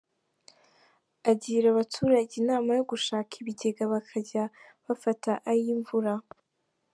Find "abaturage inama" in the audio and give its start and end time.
1.69-2.69